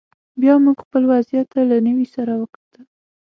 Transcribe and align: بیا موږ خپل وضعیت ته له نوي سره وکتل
بیا 0.41 0.53
موږ 0.63 0.77
خپل 0.85 1.03
وضعیت 1.13 1.47
ته 1.53 1.61
له 1.69 1.77
نوي 1.87 2.07
سره 2.15 2.33
وکتل 2.41 2.81